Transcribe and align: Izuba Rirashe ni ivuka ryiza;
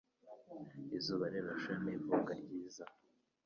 Izuba 0.97 1.25
Rirashe 1.33 1.73
ni 1.83 1.91
ivuka 1.95 2.31
ryiza; 2.41 2.85